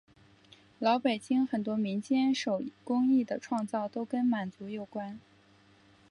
[0.79, 5.19] 老北京很多民间手工艺的创造都跟满族有关。